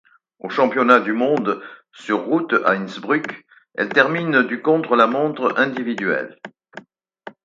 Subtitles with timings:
[0.39, 6.39] Aux championnats du monde sur route à Innsbruck, elle termine du contre-la-montre individuel.